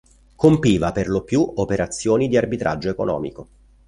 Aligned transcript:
Compiva, 0.35 0.91
perlopiù, 0.91 1.43
operazioni 1.57 2.27
di 2.27 2.35
arbitraggio 2.35 2.89
economico. 2.89 3.47